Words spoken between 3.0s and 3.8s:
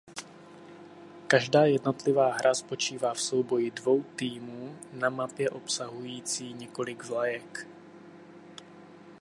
v souboji